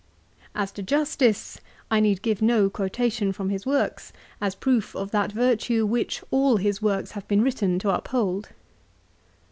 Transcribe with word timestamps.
As 0.55 0.71
to 0.71 0.81
justice 0.81 1.59
I 1.91 1.99
need 1.99 2.23
give 2.23 2.41
no 2.41 2.71
quotation 2.71 3.31
from 3.31 3.49
his 3.51 3.67
works 3.67 4.11
as 4.41 4.55
proof 4.55 4.95
of 4.95 5.11
that 5.11 5.31
virtue 5.31 5.85
which 5.85 6.23
all 6.31 6.57
his 6.57 6.81
works 6.81 7.11
have 7.11 7.27
been 7.27 7.43
written 7.43 7.77
to 7.77 7.91
uphold. 7.91 8.49